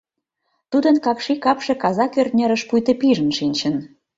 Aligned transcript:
Тудын 0.71 0.95
какши 1.05 1.33
капше 1.43 1.73
казак 1.83 2.11
ӧртньӧрыш 2.21 2.61
пуйто 2.69 2.93
пижын 3.01 3.29
шинчын. 3.37 3.75